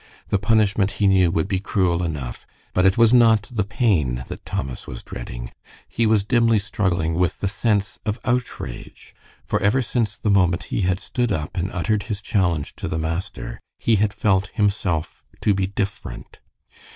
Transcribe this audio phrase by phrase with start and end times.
[0.29, 4.43] The punishment he knew would be cruel enough, but it was not the pain that
[4.47, 5.51] Thomas was dreading;
[5.87, 9.13] he was dimly struggling with the sense of outrage,
[9.45, 12.97] for ever since the moment he had stood up and uttered his challenge to the
[12.97, 16.39] master, he had felt himself to be different.